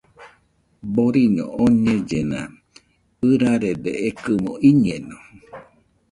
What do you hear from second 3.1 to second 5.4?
ɨrarede ekɨmo iñeno